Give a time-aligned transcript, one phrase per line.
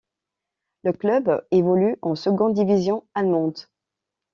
[0.83, 3.59] Le club évolue en seconde division allemande.